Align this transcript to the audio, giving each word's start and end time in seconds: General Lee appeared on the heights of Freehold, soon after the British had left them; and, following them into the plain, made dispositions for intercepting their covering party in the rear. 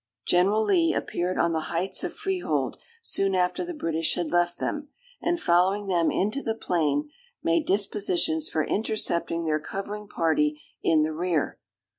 General 0.25 0.63
Lee 0.63 0.95
appeared 0.95 1.37
on 1.37 1.53
the 1.53 1.59
heights 1.69 2.03
of 2.03 2.11
Freehold, 2.11 2.75
soon 3.03 3.35
after 3.35 3.63
the 3.63 3.75
British 3.75 4.15
had 4.15 4.31
left 4.31 4.57
them; 4.57 4.87
and, 5.21 5.39
following 5.39 5.85
them 5.85 6.09
into 6.09 6.41
the 6.41 6.55
plain, 6.55 7.11
made 7.43 7.67
dispositions 7.67 8.49
for 8.49 8.63
intercepting 8.65 9.45
their 9.45 9.59
covering 9.59 10.07
party 10.07 10.59
in 10.81 11.03
the 11.03 11.13
rear. 11.13 11.59